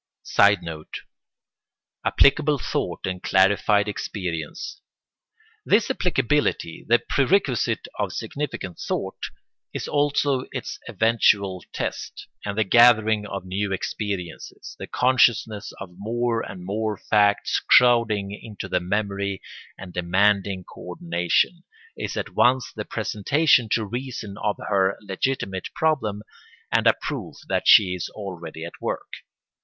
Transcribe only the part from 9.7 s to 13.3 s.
is also its eventual test; and the gathering